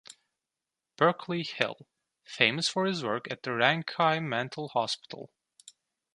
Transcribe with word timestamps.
Berkeley 0.97 1.43
Hill, 1.43 1.85
famous 2.25 2.67
for 2.67 2.87
his 2.87 3.03
work 3.03 3.29
at 3.29 3.43
the 3.43 3.51
Ranchi 3.51 4.19
Mental 4.19 4.69
Hospital. 4.69 5.29